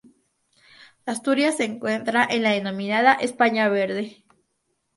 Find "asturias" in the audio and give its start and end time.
1.05-1.57